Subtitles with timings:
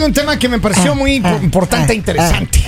[0.00, 2.60] de un tema que me pareció muy impo- importante e interesante.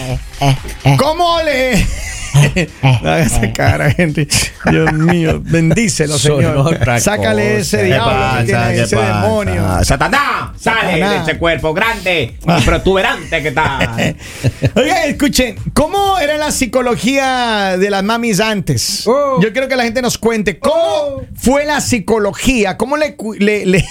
[0.99, 1.87] ¿Cómo le...
[2.83, 4.27] Haga esa cara, gente.
[4.71, 6.79] Dios mío, bendícelo, Señor.
[6.99, 9.85] Sácale ese diablo que tiene, ese demonio.
[9.85, 10.51] ¡Satanás!
[10.59, 11.27] ¡Sale Satanás.
[11.27, 13.97] de ese cuerpo grande y protuberante que está!
[14.75, 19.07] Oigan, escuchen, ¿cómo era la psicología de las mamis antes?
[19.07, 19.39] Oh.
[19.43, 23.67] Yo quiero que la gente nos cuente cómo fue la psicología, cómo le, cu- le-
[23.67, 23.85] le-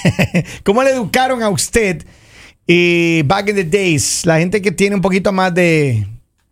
[0.63, 2.03] cómo le educaron a usted
[2.67, 6.07] eh, back in the days, la gente que tiene un poquito más de,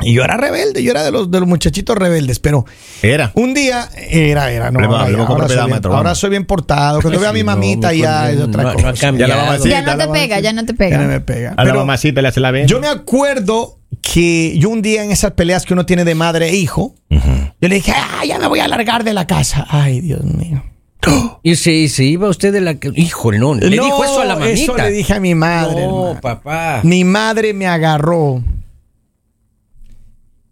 [0.00, 2.64] Y yo era rebelde, yo era de los, de los muchachitos rebeldes, pero
[3.02, 3.30] Era.
[3.34, 5.06] un día era, era, no, ahora,
[5.48, 6.18] soy bien, maestro, ahora vamos.
[6.18, 7.02] soy bien portado.
[7.02, 8.92] Cuando veo a mi Sí, no, mamita muy ya es otra no- no cosa.
[8.94, 9.30] cambiado.
[9.30, 10.12] Ya la mamacita, Ya no te mamacita.
[10.12, 10.98] pega, ya no te Ya pega.
[10.98, 11.54] no me pega.
[11.56, 12.66] A la mamacita le hace la vez.
[12.66, 16.48] yo me acuerdo que yo un día en esas peleas que uno tiene de madre
[16.48, 19.66] e hijo, yo le dije, ah, ya me voy a largar de la casa.
[19.68, 20.64] Ay, Dios mío.
[21.44, 22.76] Y se, se iba usted de la...
[22.94, 23.54] Híjole, no.
[23.54, 24.52] Le No, dijo eso a la mamita.
[24.60, 25.82] Eso le dije a mi madre.
[25.86, 26.20] No, hermano.
[26.20, 26.80] papá.
[26.84, 28.42] Mi madre me agarró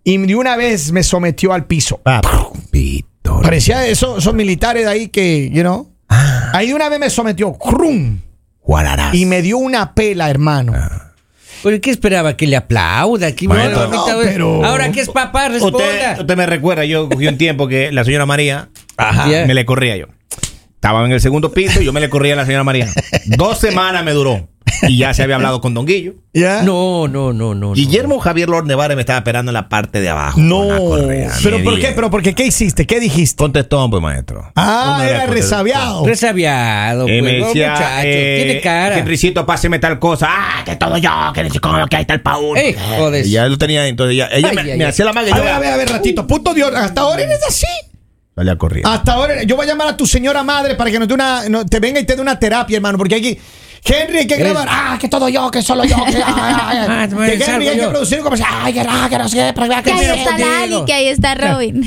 [0.04, 2.00] y de una vez me sometió al piso.
[2.02, 3.40] Papito.
[3.42, 5.88] Parecía eso, esos militares de ahí que, you know.
[6.52, 8.18] Ahí de una vez me sometió, ¡crum!
[8.62, 9.14] Guararás.
[9.14, 10.72] y me dio una pela, hermano.
[11.62, 13.28] ¿Por qué esperaba que le aplauda?
[13.42, 15.78] Bueno, no, pero- Ahora que es papá, responda.
[15.78, 19.26] Usted, usted me recuerda, yo cogí un tiempo que la señora María, Ajá.
[19.26, 20.06] me le corría yo.
[20.74, 22.88] Estaba en el segundo piso y yo me le corría a la señora María.
[23.26, 24.48] Dos semanas me duró.
[24.82, 26.14] Y ya se había hablado con Don Guillo.
[26.32, 26.62] ¿Ya?
[26.62, 27.68] No, no, no, no.
[27.70, 27.72] no.
[27.74, 30.40] Guillermo Javier Lord Nevares me estaba esperando en la parte de abajo.
[30.40, 30.68] No.
[30.68, 31.32] con correa.
[31.42, 31.92] ¿Pero por qué?
[31.94, 32.34] ¿Pero por qué?
[32.34, 32.86] ¿Qué hiciste?
[32.86, 33.36] ¿Qué dijiste?
[33.36, 34.50] Contestón, pues, maestro.
[34.56, 36.06] Ah, era resabiado.
[36.06, 38.98] Resabiado, pues, me no, decía, muchacho, eh, tiene cara.
[38.98, 40.28] Henricito, páseme tal cosa.
[40.30, 42.56] Ah, que todo yo, que no sé cómo, que ahí está el paúl.
[42.56, 43.26] Eh, joder.
[43.26, 44.90] Y ya lo tenía, entonces ya, ella Ay, me, ay, me ay.
[44.90, 46.26] hacía la maga y A yo ver, a ver, a ver, ratito.
[46.26, 47.66] Puto Dios, hasta ahora eres así.
[48.34, 48.88] salía corriendo.
[48.88, 51.48] Hasta ahora, yo voy a llamar a tu señora madre para que nos dé una,
[51.48, 53.38] no, te venga y te dé una terapia, hermano, porque aquí.
[53.84, 54.66] Henry, hay que grabar.
[54.70, 55.96] Ah, que todo yo, que solo yo.
[56.04, 56.20] Que.
[56.26, 57.90] Ah, te voy a que Henry hay que yo.
[57.90, 60.14] producir como si, ay, que, ah, que no sé qué, para que Que ahí Pero
[60.14, 60.38] está.
[60.38, 61.82] Lali, que ahí está Robin.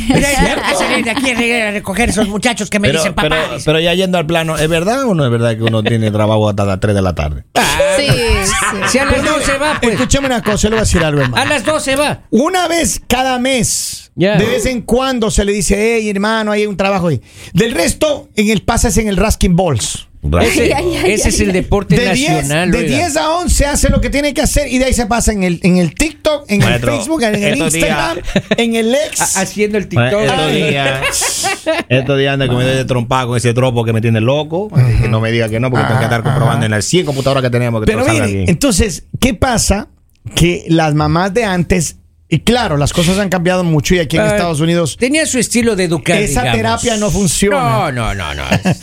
[0.63, 3.29] A salir de aquí a recoger esos muchachos que me Pero, dicen papá.
[3.29, 6.09] pero, pero ya yendo al plano, ¿es verdad o no es verdad que uno tiene
[6.11, 7.43] trabajo hasta las 3 de la tarde?
[7.97, 8.51] Sí, sí.
[8.87, 9.93] Si a las 12 va, pues.
[9.93, 11.45] Escúchame una cosa, yo le voy a decir algo, A hermano.
[11.45, 12.21] las 12 va.
[12.31, 14.35] Una vez cada mes, Ya.
[14.37, 17.21] de vez en cuando se le dice, hey, hermano, hay un trabajo ahí.
[17.53, 20.07] Del resto, en el pasas en el Raskin Balls.
[20.41, 22.71] Ese, Ay, ay, ay, ese es el deporte De 10, nacional.
[22.71, 22.97] de oiga.
[22.97, 25.43] 10 a 11 hace lo que tiene que hacer y de ahí se pasa en
[25.43, 28.17] el, en el TikTok, en Maestro, el Facebook, en el Instagram,
[28.57, 29.19] en el X.
[29.37, 30.21] A- haciendo el TikTok.
[30.23, 31.55] Estos días,
[31.89, 34.69] estos días me doy de trompada con ese tropo que me tiene loco.
[35.01, 37.43] Que no me diga que no, porque tengo que estar comprobando en las 100 computadoras
[37.43, 39.89] que tenemos que Pero mire, entonces, ¿qué pasa?
[40.35, 41.97] Que las mamás de antes,
[42.29, 45.75] y claro, las cosas han cambiado mucho y aquí en Estados Unidos, Tenía su estilo
[45.75, 46.17] de educar.
[46.21, 46.57] Esa digamos.
[46.57, 47.59] terapia no funciona.
[47.59, 48.43] No, no, no, no.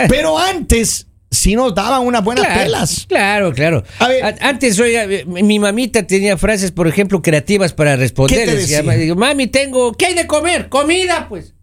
[0.08, 3.06] pero antes sí nos daban unas buenas claro, pelas.
[3.08, 3.84] Claro, claro.
[3.98, 4.36] A ver.
[4.40, 8.38] Antes, oiga, eh, mi mamita tenía frases, por ejemplo, creativas para responder.
[8.38, 8.82] ¿Qué te Decía,
[9.14, 10.68] mami, tengo, ¿qué hay de comer?
[10.68, 11.54] Comida, pues.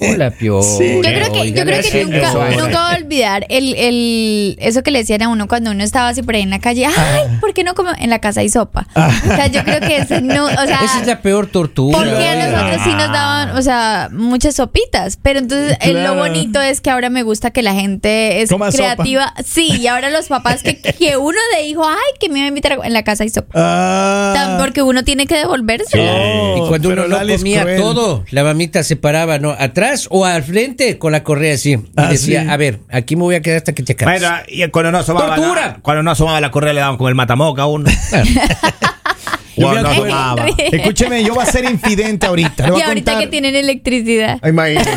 [0.00, 0.62] Hola, Pio.
[0.62, 0.96] Sí.
[0.96, 4.82] Yo creo que, yo creo que nunca, eso nunca voy a olvidar el, el, eso
[4.82, 6.86] que le decían a uno cuando uno estaba así por ahí en la calle.
[6.86, 8.86] Ay, ¿por qué no como en la casa hay sopa?
[8.94, 11.96] O sea, yo creo que ese no, o sea, Esa es la peor tortura.
[11.98, 15.18] porque a nosotros sí nos daban, o sea, muchas sopitas.
[15.22, 16.14] Pero entonces eh, Claro.
[16.14, 18.94] lo bonito es que ahora me gusta que la gente es Coma sopa.
[18.96, 19.32] creativa.
[19.44, 22.48] Sí, y ahora los papás que, que uno de hijo, ay, que me va a
[22.48, 23.52] invitar a- en la casa hay sopa.
[23.54, 24.32] Ah.
[24.34, 25.98] Tan- Porque uno tiene que devolverse.
[25.98, 27.80] Y cuando pero uno es comía cruel.
[27.80, 29.50] todo, la mamita se paraba, ¿no?
[29.50, 31.70] Atrás o al frente con la correa así.
[31.72, 32.48] Y Ah, decía, sí.
[32.50, 34.20] a ver, aquí me voy a quedar hasta que te canses.
[34.20, 35.66] Bueno, y cuando no asomaba ¡Tortura!
[35.66, 37.88] la, cuando no asomaba la correa le daban con el matamoca a uno.
[39.56, 40.36] Yo Cuando no.
[40.58, 42.64] Escúcheme, yo voy a ser infidente ahorita.
[42.66, 44.38] Le voy Y a ahorita contar- que tienen electricidad.
[44.42, 44.90] Ay, imagínate.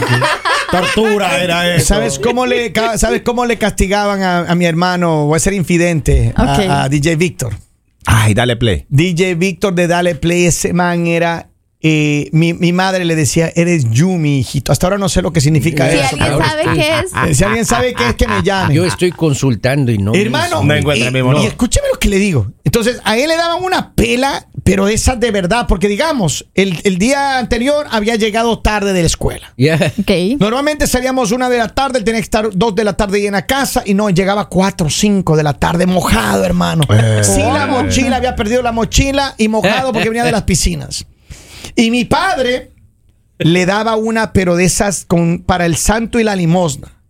[0.71, 1.85] Tortura era eso.
[1.85, 5.27] ¿Sabes cómo le, ¿sabes cómo le castigaban a, a mi hermano?
[5.27, 7.53] Voy a ser infidente a- a, DJ Víctor.
[8.05, 8.85] Ay, dale play.
[8.89, 11.48] DJ Víctor de Dale Play, ese man era
[11.81, 14.71] eh, mi, mi madre le decía, eres Yumi, hijito.
[14.73, 16.07] Hasta ahora no sé lo que significa Si eso.
[16.11, 17.29] alguien ahora sabe estoy- qué es.
[17.31, 18.75] Eh, Si alguien sabe qué es, que me llame.
[18.75, 20.13] Yo estoy consultando y no.
[20.13, 22.47] Hermano, No encuentra y, el mismo y escúcheme lo que le digo.
[22.65, 26.79] Entonces, a él le daban una pela, pero de esas de verdad, porque digamos, el,
[26.83, 29.53] el día anterior había llegado tarde de la escuela.
[30.39, 33.25] Normalmente salíamos una de la tarde, él tenía que estar dos de la tarde ahí
[33.27, 36.83] en la casa y no, llegaba cuatro o cinco de la tarde mojado, hermano.
[37.23, 41.05] Sí, la mochila, había perdido la mochila y mojado porque venía de las piscinas.
[41.75, 42.71] Y mi padre
[43.37, 47.01] le daba una, pero de esas con, para el santo y la limosna.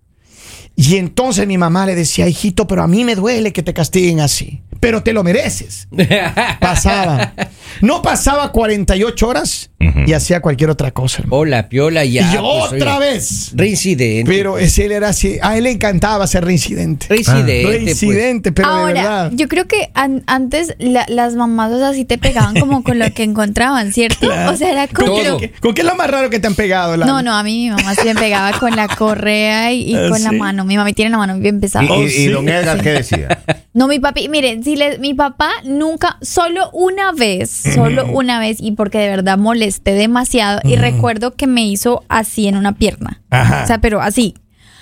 [0.76, 4.22] Y entonces mi mamá le decía, hijito, pero a mí me duele que te castiguen
[4.22, 4.62] así.
[4.80, 5.88] Pero te lo mereces.
[6.60, 7.34] Pasaba.
[7.82, 9.70] No pasaba 48 horas
[10.06, 11.20] y hacía cualquier otra cosa.
[11.22, 11.38] hermano.
[11.42, 12.30] Hola, piola, ya.
[12.30, 13.52] y yo pues, otra oye, vez.
[13.56, 14.30] Reincidente.
[14.30, 15.38] Pero ese él era así.
[15.42, 17.06] A él le encantaba ser reincidente.
[17.10, 17.62] Reincidente.
[17.64, 17.76] pues.
[17.84, 19.32] Reincidente, pero de Ahora, verdad.
[19.34, 23.00] yo creo que an- antes la- las mamás, o sea, sí te pegaban como con
[23.00, 24.28] lo que encontraban, ¿cierto?
[24.50, 25.22] O sea, era ¿Con como...
[25.62, 26.98] con qué es lo más raro que te han pegado?
[26.98, 30.08] No, no, a mí mi mamá sí me pegaba con la correa y, y ¿Ah,
[30.10, 30.66] con la mano.
[30.66, 31.86] Mi mamá tiene la mano bien pesada.
[31.86, 32.28] ¿Y, Oh, y- y sí.
[32.28, 33.40] don Edgar qué decía?
[33.74, 38.72] No, mi papi, miren, si mi papá nunca, solo una vez, solo una vez, y
[38.72, 43.22] porque de verdad molesté demasiado, y recuerdo que me hizo así en una pierna.
[43.30, 43.64] Ajá.
[43.64, 44.36] O sea, pero así.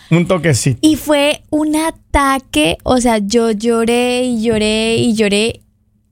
[0.10, 0.80] Un toquecito.
[0.82, 5.62] Y fue un ataque, o sea, yo lloré y lloré y lloré.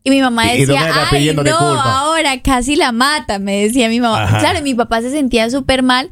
[0.03, 1.99] Y mi mamá Y- decía, ay, no, culpa".
[1.99, 4.23] ahora casi la mata, me decía mi mamá.
[4.23, 4.39] Ajá.
[4.39, 6.09] Claro, y mi papá se sentía súper mal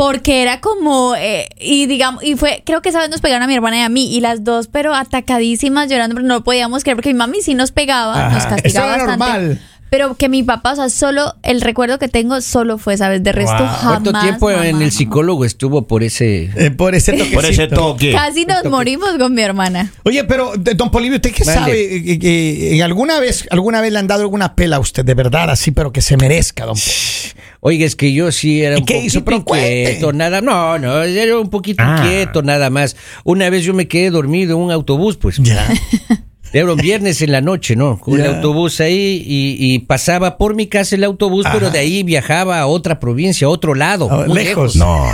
[0.00, 3.46] porque era como, eh, y digamos, y fue, creo que esa vez nos pegaron a
[3.46, 6.84] mi hermana y a mí, y las dos, pero atacadísimas, llorando, pero no lo podíamos
[6.84, 8.34] creer porque mi mami sí nos pegaba, Ajá.
[8.34, 9.38] nos castigaba Eso era bastante.
[9.42, 9.60] normal.
[9.90, 13.22] Pero que mi papá, o sea, solo, el recuerdo que tengo solo fue esa vez,
[13.22, 13.66] de resto Wow.
[13.66, 13.82] jamás.
[14.00, 16.44] ¿Cuánto tiempo en el psicólogo estuvo por ese?
[16.56, 17.34] Eh, por ese toquecito.
[17.36, 18.12] Por ese toque.
[18.12, 19.92] Casi nos morimos con mi hermana.
[20.04, 21.72] Oye, pero de- don Polivio, ¿usted qué sabe?
[21.96, 25.12] Eh, eh, eh, ¿Alguna vez, ¿Alguna vez le han dado alguna pela a usted de
[25.14, 27.49] verdad así, pero que se merezca, don Polibio?
[27.62, 29.22] Oiga, es que yo sí era ¿Y un qué hizo?
[29.24, 31.98] Pero poquito inquieto, nada, no, no, era un poquito Ah.
[32.02, 32.96] inquieto, nada más.
[33.24, 35.36] Una vez yo me quedé dormido en un autobús, pues.
[35.38, 35.68] Ya.
[36.52, 37.96] Era un viernes en la noche, ¿no?
[38.00, 38.34] Con el Ya.
[38.36, 41.74] autobús ahí y, y pasaba por mi casa el autobús, pero Ajá.
[41.74, 44.08] de ahí viajaba a otra provincia, a otro lado.
[44.10, 44.74] Ah, muy lejos.
[44.74, 45.04] No.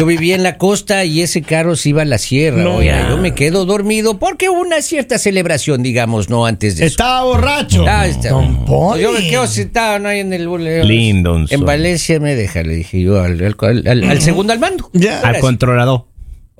[0.00, 2.62] Yo vivía en la costa y ese carro se iba a la sierra.
[2.62, 2.76] No.
[2.76, 6.46] Oiga, yo me quedo dormido porque hubo una cierta celebración, digamos, ¿no?
[6.46, 6.92] Antes de eso.
[6.92, 7.84] Estaba borracho.
[7.86, 9.02] Ah, está- Don Poli.
[9.02, 10.08] Yo me quedo sentado ¿no?
[10.08, 10.84] ahí en el boleo.
[10.84, 11.64] Lindo, En.
[11.66, 14.88] Valencia me deja, le dije yo al, al- al- al segundo al mando.
[14.94, 15.20] Ya.
[15.20, 15.40] Al sí.
[15.42, 16.06] controlador.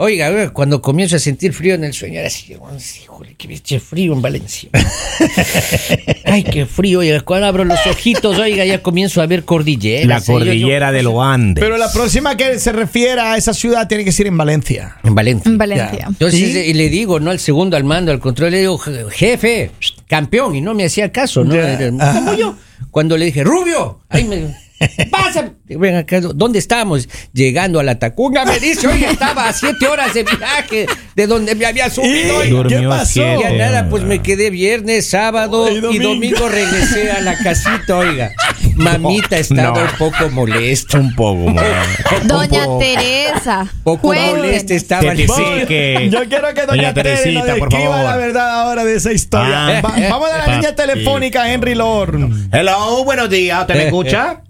[0.03, 2.57] Oiga, cuando comienzo a sentir frío en el sueño, ahora sí,
[3.03, 4.71] híjole, que biche frío en Valencia.
[6.25, 10.07] Ay, qué frío, oiga, cuando abro los ojitos, oiga, ya comienzo a ver cordilleras.
[10.07, 11.63] La eh, yo- yo- cordillera de los Andes.
[11.63, 14.97] Pero la próxima que se refiera a esa ciudad tiene que ser en Valencia.
[15.03, 15.51] En Valencia.
[15.51, 15.99] En Valencia.
[15.99, 16.07] Ya.
[16.07, 16.59] Entonces, ¿Y?
[16.59, 17.31] eh, y le digo, ¿no?
[17.31, 19.71] Al segundo al mando, al control, le digo, "Je- jefe,
[20.09, 21.55] campeón, y no me hacía caso, ¿no?
[21.55, 21.75] Ya.
[21.75, 22.57] Era como yo.
[22.91, 24.70] Cuando le dije, Rubio, ahí me.
[25.11, 27.09] Pasa, ven acá, ¿dónde estamos?
[27.33, 31.55] Llegando a la Tacunga, me dice, oye, estaba a siete horas de viaje de donde
[31.55, 32.45] me había subido.
[32.45, 32.53] ¿Y?
[32.53, 32.69] oiga".
[32.69, 33.13] ¿Qué Durmió pasó?
[33.13, 33.39] siete.
[33.43, 36.09] Ya nada, pues me quedé viernes, sábado Y y domingo.
[36.09, 38.31] domingo, regresé a la casita, oiga.
[38.77, 39.85] Mamita estaba no.
[39.85, 40.99] un poco molesta.
[40.99, 41.53] Un poco.
[42.25, 43.67] Doña poco- Teresa.
[43.85, 44.39] Poco cuéntenos.
[44.39, 45.03] molesta estaba.
[45.15, 48.05] Te- te- Sí, que- Yo quiero que doña, Doña Teresa Teresita, por describa favor.
[48.11, 49.79] la verdad ahora de esa historia.
[49.79, 49.81] Ah.
[49.83, 52.19] Va- vamos a la línea telefónica, Henry Lord.
[52.53, 53.61] Hello, buenos días.
[53.61, 54.41] ¿Usted me escucha?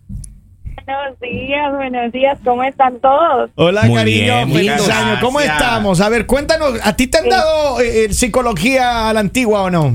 [0.91, 3.51] Buenos días, buenos días, ¿cómo están todos?
[3.55, 4.47] Hola, Muy cariño.
[4.47, 4.91] bien, Feliz.
[5.21, 6.01] ¿Cómo estamos?
[6.01, 9.71] A ver, cuéntanos, ¿a ti te han dado eh, eh, psicología a la antigua o
[9.71, 9.93] no?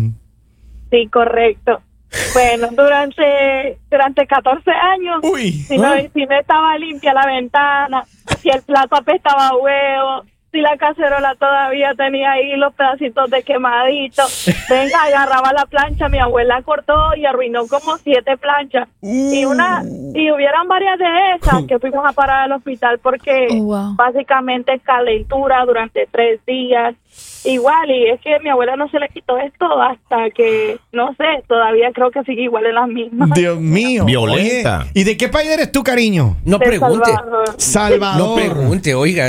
[0.92, 1.82] Sí, correcto.
[2.34, 5.52] Bueno, durante durante 14 años, Uy.
[5.52, 8.06] si, no, si no estaba limpia la ventana,
[8.42, 10.24] si el plato apestaba a huevo,
[10.56, 14.24] si la cacerola todavía tenía ahí los pedacitos de quemadito,
[14.70, 18.88] venga, agarraba la plancha, mi abuela cortó y arruinó como siete planchas.
[19.02, 19.84] Y una
[20.14, 23.96] y hubieran varias de esas que fuimos a parar al hospital porque Oh, wow.
[23.96, 26.96] básicamente calentura durante tres días.
[27.46, 31.44] Igual, y es que mi abuela no se le quitó esto hasta que, no sé,
[31.48, 33.30] todavía creo que sigue igual en las mismas.
[33.34, 34.06] Dios mío.
[34.06, 34.80] Violenta.
[34.82, 36.38] Oye, ¿Y de qué país eres tú, cariño?
[36.44, 37.12] No De pregunte.
[37.12, 37.46] Salvador.
[37.48, 38.40] No Salvador.
[38.42, 39.28] pregunte, oiga.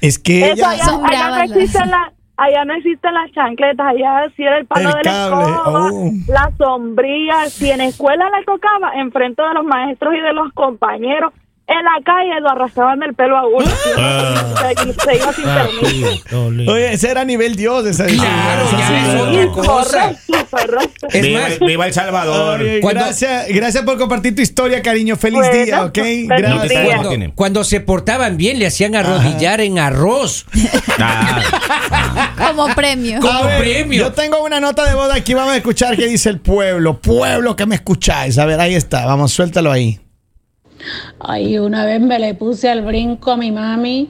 [0.00, 0.70] Es que Eso, ella.
[0.70, 4.88] allá, allá no existen la- allá no existen las chancletas, allá sí era el palo
[4.90, 6.10] El de la cable, escoba, oh.
[6.28, 11.32] la sombría, si en escuela le tocaba, enfrente de los maestros y de los compañeros,
[11.66, 13.66] en la calle lo arrastraban el pelo a uno.
[13.98, 14.40] Ah.
[14.86, 16.72] Y se iba sin permiso.
[16.72, 17.86] Oye, ese era nivel Dios.
[17.86, 20.00] Esa, Claro, esa- ya esa- es otra cosa.
[20.02, 21.06] Correcto, correcto.
[21.10, 22.60] Es viva, más, viva El Salvador.
[22.60, 25.16] Oye, gracias, gracias por compartir tu historia, cariño.
[25.16, 25.98] Feliz Bueno, día, ¿ok?
[26.26, 26.68] Gracias.
[27.10, 27.32] día.
[27.34, 30.46] cuando, se portaban bien, le hacían arrodillar en arroz.
[30.98, 33.20] Ah, Como premio.
[33.20, 34.04] Como ver, premio.
[34.04, 35.34] Yo tengo una nota de boda aquí.
[35.34, 37.00] Vamos a escuchar qué dice el pueblo.
[37.00, 38.38] Pueblo que me escucháis.
[38.38, 39.04] A ver, ahí está.
[39.06, 40.00] Vamos, suéltalo ahí.
[41.18, 44.08] Ay, una vez me le puse al brinco a mi mami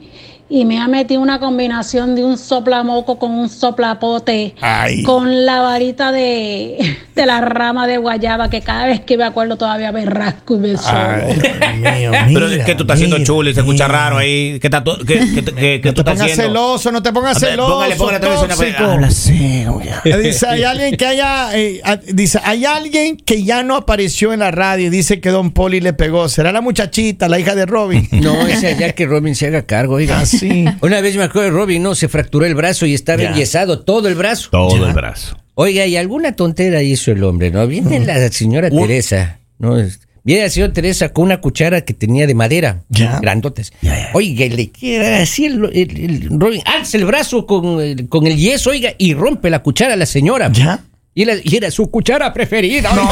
[0.57, 5.03] y me ha metido una combinación de un soplamoco con un soplapote Ay.
[5.03, 9.57] con la varita de, de la rama de guayaba que cada vez que me acuerdo
[9.57, 10.75] todavía me rasco y me.
[10.87, 11.43] Ay, Dios
[11.77, 13.99] mío, pero mira, es que tú estás haciendo mira, chulo y se escucha mira.
[13.99, 14.59] raro ahí.
[14.61, 16.43] ¿Qué, está qué, qué- qué- qué No tú te estás pongas haciendo?
[16.45, 17.73] celoso, no te pongas ver, celoso.
[17.73, 18.85] Póngale, póngale tóxico.
[18.85, 19.89] Habla así, güey.
[20.05, 24.33] Eh, Dice, hay alguien que haya, eh, ah, dice, hay alguien que ya no apareció
[24.33, 26.29] en la radio y dice que Don Poli le pegó.
[26.29, 28.07] ¿Será la muchachita, la hija de Robin?
[28.13, 30.21] No, es allá que Robin se haga cargo, oiga.
[30.21, 30.44] Ah, sí.
[30.83, 33.31] Una vez me acuerdo de Robin, no, se fracturó el brazo y estaba Ya.
[33.31, 34.49] enyesado todo el brazo.
[34.51, 35.37] Todo el brazo.
[35.55, 37.67] Oiga, y alguna tontera hizo el hombre, ¿no?
[37.67, 39.79] Viene la señora Teresa, ¿no?
[39.79, 43.21] Es- Viene la señora Teresa con una cuchara que tenía de madera, Ya.
[43.21, 43.75] grandotes.
[43.83, 44.11] Ya, ya.
[44.15, 45.97] Oiga, y le queda así el, el-
[46.31, 49.93] el Robin, alza el brazo con el, con el yeso, oiga, y rompe la cuchara
[49.93, 50.51] a la señora.
[50.51, 50.81] ¿Ya?
[51.15, 52.91] Y, la- y era su cuchara preferida.
[52.95, 53.03] La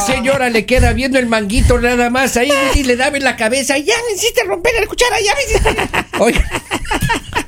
[0.00, 3.78] señora le queda viendo el manguito nada más ahí y le da en la cabeza.
[3.78, 6.18] Ya me hiciste romper la cuchara, ya me hiciste.
[6.18, 6.44] Oiga.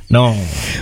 [0.09, 0.35] No.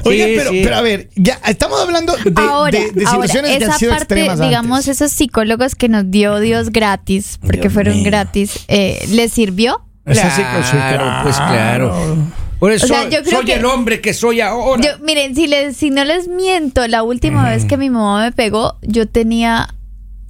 [0.03, 0.61] Oiga, Sí, pero, sí.
[0.63, 3.79] pero a ver, ya estamos hablando de, ahora, de- de ahora, situaciones que esa han
[3.79, 4.97] sido parte, extremas digamos, antes.
[5.01, 8.05] esos psicólogos que nos dio Dios gratis, porque Dios fueron mío.
[8.05, 9.81] gratis, eh, ¿les sirvió?
[10.05, 12.17] Esa sí que sí, Claro, pues claro.
[12.59, 14.83] Por eso O sea, yo creo soy que- el hombre que soy ahora.
[14.83, 18.31] Yo, miren, si, les, si no les miento, la última vez que mi mamá me
[18.33, 19.69] pegó, yo tenía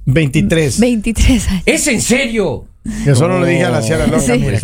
[0.04, 0.80] 23.
[0.80, 1.62] 23 años.
[1.66, 2.66] ¿Es en serio?
[3.06, 4.38] Yo solo le dije a la señora loca, Sí.
[4.38, 4.58] mira,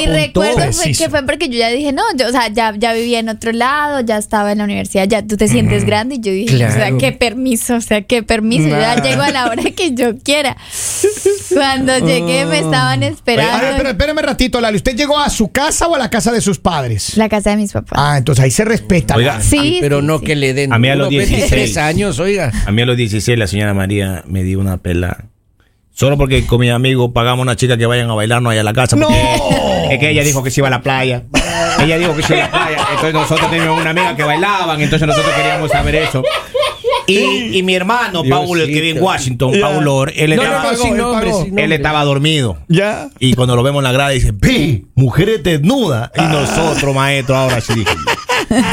[0.00, 2.94] Y recuerdo fue que fue porque yo ya dije, no, yo, o sea, ya, ya
[2.94, 6.14] vivía en otro lado, ya estaba en la universidad, ya tú te sientes grande.
[6.14, 8.68] Y yo dije, o sea, qué permiso, o sea, qué permiso.
[8.68, 10.56] Yo ya llego a la hora que yo quiera.
[11.52, 14.76] Cuando llegué me estaban A ver, esperando pero espérame un ratito, Lali.
[14.76, 17.16] ¿Usted llegó a su casa o a la casa de sus padres?
[17.16, 17.98] la casa de mis papás.
[18.00, 19.14] Ah, entonces ahí se respeta.
[19.16, 20.24] Oiga, sí, Pero sí, no sí.
[20.24, 21.50] que le den A mí a los duro, 16.
[21.50, 22.50] 23 años, oiga.
[22.64, 25.26] A mí a los 16 la señora María me dio una pela.
[25.94, 28.72] Solo porque con mi amigo pagamos una chica que vayan a bailarnos allá a la
[28.72, 28.96] casa.
[28.96, 29.90] porque ¡No!
[29.90, 31.24] Es que ella dijo que se iba a la playa.
[31.80, 32.78] Ella dijo que se iba a la playa.
[32.90, 34.80] Entonces nosotros teníamos una amiga que bailaban.
[34.80, 36.22] Entonces nosotros queríamos saber eso.
[37.06, 39.02] Y, y mi hermano, Paul, el que vive en.
[39.02, 39.60] Washington, Ya.
[39.60, 41.38] Paul él, No, estaba, no, no, sin él nombre, pagó.
[41.44, 41.76] sin él nombre.
[41.76, 42.58] estaba dormido.
[42.68, 43.08] Ya.
[43.18, 46.10] Y cuando lo vemos en la grada dice, ve, mujeres desnudas.
[46.16, 47.84] Y nosotros, maestro, ahora sí.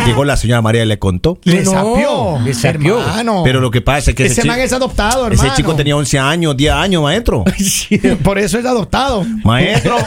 [0.05, 1.39] Llegó la señora María y le contó.
[1.43, 2.39] Le No, sapió.
[2.43, 2.99] le sapió.
[2.99, 3.41] Hermano.
[3.43, 5.47] Pero lo que pasa es que ese ese, man es adoptado, hermano.
[5.47, 7.43] ese chico tenía 11 años, 10 años, maestro.
[8.23, 9.25] Por eso es adoptado.
[9.43, 9.97] Maestro,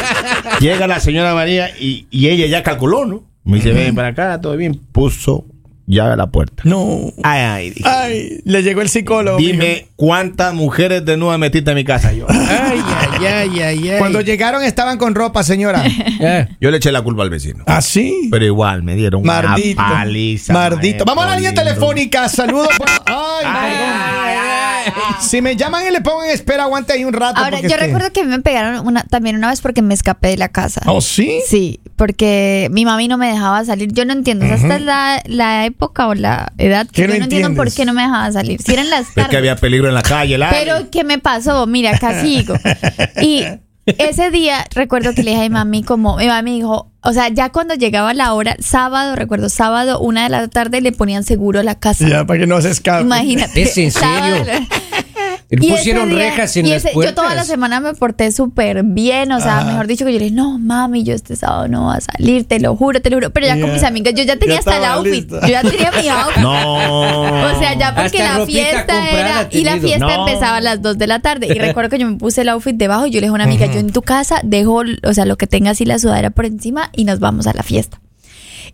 [0.60, 3.22] llega la señora María y, y ella ya calculó, ¿no?
[3.44, 4.80] Me dice, ven para acá, todo bien.
[4.92, 5.44] Puso
[5.86, 6.62] llave a la puerta.
[6.66, 7.12] No.
[7.22, 9.38] Ay, ay, dije, Ay, le llegó el psicólogo.
[9.38, 12.26] dime cuántas mujeres desnudas metiste en mi casa yo.
[12.30, 13.98] Ay, ay, ay, ay, ay.
[13.98, 15.84] Cuando llegaron estaban con ropa, señora.
[16.20, 17.64] Ah, Yo le eché la culpa al vecino.
[17.66, 18.28] ¿Ah, sí?
[18.30, 19.80] Pero igual me dieron Mardito.
[19.80, 20.52] una paliza.
[20.52, 20.82] Mardito.
[20.82, 22.28] maestro, Vamos a la línea telefónica.
[22.28, 22.68] Saludos.
[23.06, 24.31] Ay, perdón.
[25.20, 27.40] Si me llaman y le pongo en espera, aguante ahí un rato.
[27.40, 29.82] Ahora, yo es que- recuerdo que a mí me pegaron una, también una vez porque
[29.82, 30.80] me escapé de la casa.
[30.86, 31.40] ¿Oh, sí?
[31.48, 33.92] Sí, porque mi mami no me dejaba salir.
[33.92, 37.08] Yo no entiendo, o sea, esta es la, la época o la edad ¿Qué que
[37.08, 38.60] no yo no entiendo por qué no me dejaba salir.
[38.62, 39.30] Si eran las Es tardes.
[39.30, 40.56] que había peligro en la calle, Lali.
[40.58, 41.66] Pero, ¿qué me pasó?
[41.66, 42.54] Mira, casi digo.
[43.22, 43.44] Y
[43.86, 47.28] ese día recuerdo que le dije a mi mami como, mi mami dijo, o sea,
[47.28, 51.60] ya cuando llegaba la hora, sábado, recuerdo, sábado, una de la tarde, le ponían seguro
[51.60, 52.08] a la casa.
[52.08, 53.02] Ya, para que no se escape.
[53.02, 53.62] Imagínate.
[53.62, 54.08] ¿Es en serio?
[54.08, 54.44] Sábado.
[55.50, 57.14] Y pusieron día- rejas en y las ese- puertas.
[57.14, 59.70] Yo toda la semana me porté súper bien, o sea, Ajá.
[59.70, 62.44] mejor dicho que yo le dije, no, mami, yo este sábado no voy a salir,
[62.48, 63.30] te lo juro, te lo juro.
[63.30, 65.12] Pero ya con mis amigas, yo ya tenía Ya hasta el outfit.
[65.30, 65.40] lista.
[65.42, 66.36] Yo ya tenía mi outfit.
[66.42, 67.22] No.
[67.54, 69.48] O sea, ya porque Hasta la fiesta era.
[69.50, 70.26] Y la fiesta No.
[70.28, 71.48] empezaba a las 2 de la tarde.
[71.48, 73.44] Y recuerdo que yo me puse el outfit debajo y yo le dije a una
[73.44, 76.46] amiga, yo en tu casa dejo, o sea, lo que tenga así la sudadera por
[76.46, 78.00] encima y nos vamos a la fiesta.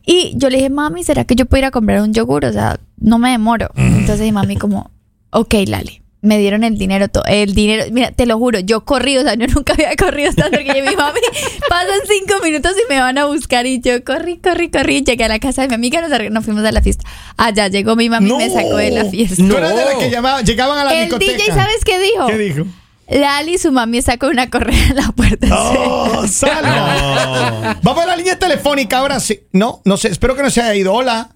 [0.07, 2.45] Y yo le dije, mami, ¿será que yo puedo ir a comprar un yogur?
[2.45, 3.71] O sea, no me demoro.
[3.77, 4.91] Entonces mi mami como,
[5.31, 6.03] ok, Lali.
[6.29, 9.35] Me dieron el dinero, to- el dinero, mira, te lo juro, yo corrí, o sea,
[9.35, 11.21] yo nunca había corrido tanto que mi mami,
[11.71, 15.29] pasan cinco minutos y me van a buscar y yo corrí, corrí, corrí, llegué a
[15.29, 17.05] la casa de mi amiga, nos, nos fuimos a la fiesta.
[17.39, 19.43] Allá llegó mi mami y me sacó de la fiesta.
[19.43, 21.33] Eras de la que llamaba- llegaban a la El discoteca.
[21.33, 22.27] DJ, ¿sabes qué dijo?
[22.27, 22.65] ¿Qué dijo?
[23.09, 25.47] Lali y su mami sacó una correa en la puerta.
[25.51, 27.79] ¡Oh, salva!
[27.83, 29.41] Vamos a la línea telefónica ahora sí.
[29.53, 30.93] No, no sé, espero que no se haya ido.
[30.93, 31.31] Hola.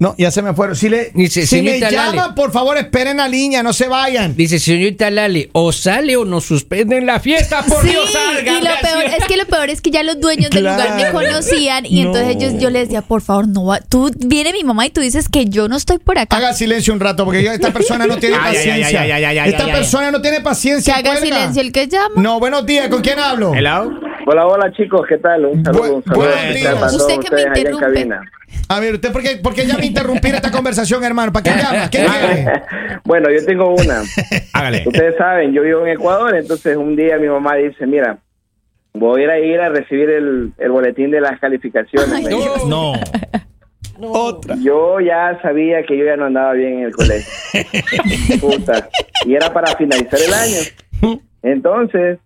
[0.00, 0.74] No, ya se me fueron.
[0.74, 2.16] Si, le, Dice, si me señorita Lali.
[2.16, 4.34] llaman, por favor, esperen la línea, no se vayan.
[4.34, 8.50] Dice, señorita Lali, o sale o nos suspenden la fiesta, por Sí, Dios, salga.
[8.50, 11.10] y lo peor es que lo peor es que ya los dueños del lugar me
[11.12, 14.86] conocían y entonces ellos yo les decía, por favor, no va, tú viene mi mamá
[14.86, 16.34] y tú dices que yo no estoy por acá.
[16.34, 19.00] Haga silencio un rato, porque yo- esta persona no tiene Ay, ay, paciencia.
[19.02, 19.76] ay, ay, ay, ay, esta ay, ay.
[19.76, 20.94] persona no tiene que paciencia.
[20.96, 21.36] haga cuelga.
[21.36, 22.14] silencio el que llama.
[22.16, 23.52] No, buenos días, ¿con quién hablo?
[23.54, 23.90] Hello.
[24.32, 25.44] Hola, hola chicos, ¿qué tal?
[25.44, 26.26] Un saludo, Bu- un saludo
[26.78, 27.84] todos Usted que me ustedes allá en interrumpe.
[27.86, 28.20] cabina.
[28.68, 31.32] A ver, ¿usted por qué, por qué llama a interrumpir esta conversación, hermano?
[31.32, 31.90] ¿Para qué llama?
[31.90, 32.06] ¿Qué
[33.04, 34.02] bueno, yo tengo una.
[34.52, 34.84] Hágale.
[34.86, 38.18] Ustedes saben, yo vivo en Ecuador, entonces un día mi mamá dice, mira,
[38.92, 42.22] voy a ir a, ir a recibir el, el boletín de las calificaciones.
[42.22, 42.30] me.
[42.68, 42.92] No.
[44.02, 44.54] Otra.
[44.62, 47.32] Yo ya sabía que yo ya no andaba bien en el colegio.
[48.40, 48.88] Puta.
[49.26, 51.18] Y era para finalizar el año.
[51.42, 52.18] Entonces,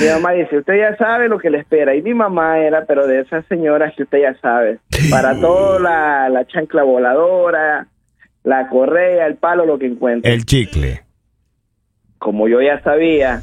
[0.00, 1.94] mi mamá dice, usted ya sabe lo que le espera.
[1.94, 4.78] Y mi mamá era, pero de esas señoras que usted ya sabe.
[5.10, 7.86] Para todo la, la chancla voladora,
[8.44, 10.32] la correa, el palo, lo que encuentre.
[10.32, 11.02] El chicle.
[12.18, 13.42] Como yo ya sabía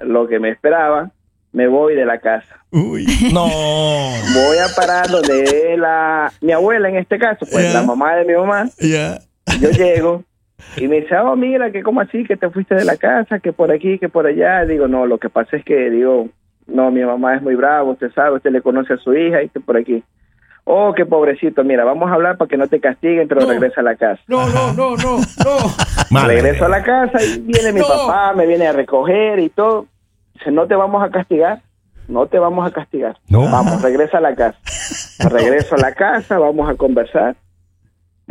[0.00, 1.10] lo que me esperaba,
[1.52, 2.64] me voy de la casa.
[2.70, 3.06] Uy.
[3.32, 3.46] No.
[3.46, 8.34] Voy a parar donde la, mi abuela en este caso, pues la mamá de mi
[8.34, 8.68] mamá.
[8.78, 9.18] Ya.
[9.60, 10.24] yo llego
[10.76, 13.52] y me dice, oh, mira, que como así, que te fuiste de la casa, que
[13.52, 14.64] por aquí, que por allá.
[14.64, 16.28] Digo, no, lo que pasa es que, digo,
[16.66, 19.48] no, mi mamá es muy brava, usted sabe, usted le conoce a su hija y
[19.48, 20.02] que por aquí.
[20.64, 23.84] Oh, qué pobrecito, mira, vamos a hablar para que no te castiguen, pero regresa a
[23.84, 24.22] la casa.
[24.28, 25.56] No, no, no, no, no.
[26.10, 26.36] Madre.
[26.40, 27.88] Regreso a la casa y viene mi No.
[27.88, 29.86] papá, me viene a recoger y todo.
[30.34, 31.62] Dice, no te vamos a castigar,
[32.06, 33.16] no te vamos a castigar.
[33.28, 33.42] No.
[33.50, 34.56] Vamos, regresa a la casa.
[35.28, 37.34] Regreso a la casa, vamos a conversar.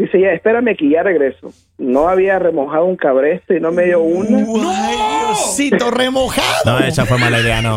[0.02, 1.54] Dice, ya, espérame que ya regreso.
[1.78, 4.38] No había remojado un cabresto y no me dio una.
[4.40, 4.96] Ay,
[5.28, 6.46] Diosito, remojado.
[6.66, 7.76] No, esa fue mala idea, no.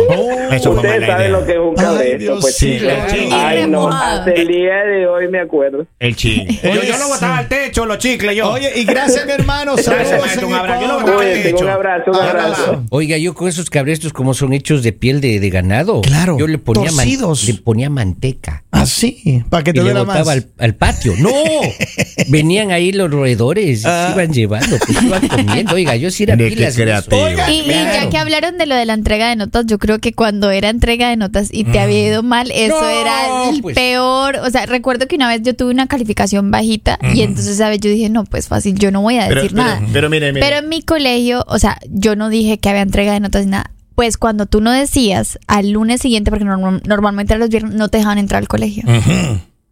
[0.50, 1.38] Eso fue Ustedes mala saben idea.
[1.40, 2.38] lo que es un Ay, cabresto.
[2.40, 3.28] Pues Sí, el chicle.
[3.33, 4.19] Ay, no, remojado.
[4.21, 5.87] hasta el día de hoy me acuerdo.
[5.99, 6.59] El chicle.
[6.62, 8.50] Yo, yo lo botaba al techo, los chicles, yo.
[8.52, 9.76] Oye, y gracias, mi hermano.
[9.76, 10.81] Saludos en un abrazo.
[10.83, 11.14] Yo lo Ecuador.
[11.16, 12.83] voy a Oye, tengo un abrazo, un abrazo.
[12.90, 16.00] Oiga, yo con esos cabrestos como son hechos de piel de, de ganado.
[16.02, 17.45] Claro, Yo le ponía, man- torcidos.
[17.49, 18.64] le ponía manteca.
[18.85, 20.29] Así, para que Y te le duela botaba más.
[20.29, 21.14] al, al patio.
[21.19, 21.31] ¡No!
[22.29, 24.07] Venían ahí los roedores y Ah.
[24.09, 25.75] se iban llevando, pues iban comiendo.
[25.75, 26.79] Oiga, yo sí era qué pilas.
[27.11, 29.99] Oiga, Y, y ya que hablaron de lo de la entrega de notas, yo creo
[29.99, 33.61] que cuando era entrega de notas y te había ido mal, eso No, era el
[33.62, 33.75] pues.
[33.75, 34.37] peor.
[34.37, 37.80] O sea, recuerdo que una vez yo tuve una calificación bajita y entonces, ¿sabes?
[37.80, 39.82] Yo dije, no, pues fácil, yo no voy a decir pero, nada.
[39.93, 40.45] pero mire, mire.
[40.47, 43.50] Pero en mi colegio, o sea, yo no dije que había entrega de notas ni
[43.52, 43.71] nada.
[43.95, 47.89] Pues cuando tú no decías al lunes siguiente, porque norm- normalmente a los viernes no
[47.89, 48.83] te dejaban entrar al colegio.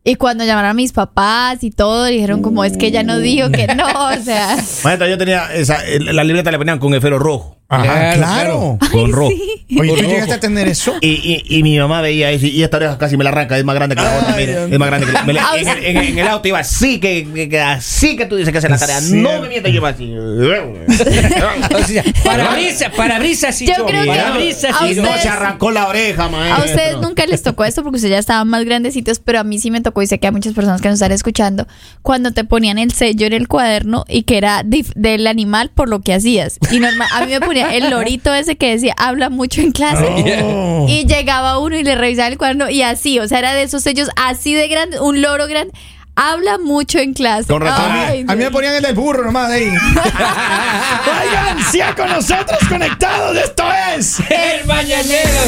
[0.05, 3.51] Y cuando llamaron a mis papás y todo, dijeron como es que ella no dijo
[3.51, 4.57] que no, o sea.
[4.83, 7.57] Maestra, yo tenía esa, la libreta le ponían con esfero rojo.
[7.73, 8.79] Ajá, Claro, claro.
[8.93, 9.31] Con rojo.
[9.31, 10.09] Oye, ¿tú Rojo.
[10.11, 10.95] llegaste a tener eso?
[11.01, 11.09] Y,
[11.49, 13.75] y, y mi mamá veía eso y esta oreja casi me la arranca, es más
[13.75, 15.85] grande que la otra, Dios es más grande que la, me la- Ah, en, el-
[15.85, 18.59] en el- en el auto iba así que, que- que así que tú dices que
[18.59, 19.01] hace la tarea.
[19.01, 20.13] No me mientas, yo iba así.
[21.75, 23.87] O sea, parabrisas, parabrisas y Yo yo.
[23.87, 26.63] creo que parabrisas y Y no ustedes- se arrancó la oreja, maestro.
[26.63, 29.59] A ustedes nunca les tocó esto porque ustedes ya estaban más grandecitos, pero a mí
[29.59, 31.67] sí me tocó y sé que a muchas personas que nos están escuchando,
[32.03, 36.01] cuando te ponían el sello en el cuaderno y que era del animal por lo
[36.01, 36.59] que hacías.
[36.71, 40.43] Y normal, a mí me el lorito ese que decía habla mucho en clase.
[40.43, 40.87] Oh.
[40.89, 43.83] Y llegaba uno y le revisaba el cuaderno y así, o sea, era de esos
[43.83, 45.73] sellos así de grande, un loro grande.
[46.15, 47.49] Habla mucho en clase.
[47.49, 49.65] Con a mí me ponían el del burro nomás ahí.
[51.23, 53.35] Oigan, sigan con nosotros conectados.
[53.37, 53.65] Esto
[53.97, 55.41] es El Mañanero.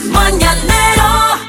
[0.00, 1.47] El Mañanero.